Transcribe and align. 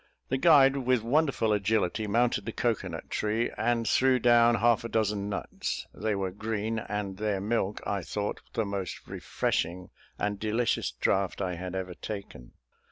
The 0.29 0.37
guide, 0.39 0.77
with 0.77 1.03
wonderful 1.03 1.53
agility, 1.53 2.07
mounted 2.07 2.47
the 2.47 2.51
cocoa 2.51 2.87
nut 2.87 3.11
tree, 3.11 3.51
and 3.55 3.87
threw 3.87 4.17
down 4.17 4.55
half 4.55 4.83
a 4.83 4.89
dozen 4.89 5.29
nuts. 5.29 5.85
They 5.93 6.15
were 6.15 6.31
green, 6.31 6.79
and 6.79 7.17
their 7.17 7.39
milk 7.39 7.81
I 7.85 8.01
thought 8.01 8.41
the 8.53 8.65
most 8.65 9.05
refreshing 9.07 9.91
and 10.17 10.39
delicious 10.39 10.89
draught 10.89 11.39
I 11.39 11.53
had 11.53 11.75
ever 11.75 11.93
taken. 11.93 12.53